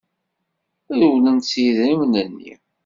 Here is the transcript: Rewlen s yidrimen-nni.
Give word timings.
Rewlen 0.99 1.37
s 1.41 1.49
yidrimen-nni. 1.61 2.53